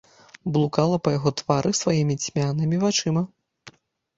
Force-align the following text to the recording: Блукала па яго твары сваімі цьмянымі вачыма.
Блукала 0.53 0.97
па 1.07 1.13
яго 1.17 1.33
твары 1.41 1.71
сваімі 1.81 2.15
цьмянымі 2.23 2.77
вачыма. 2.85 3.21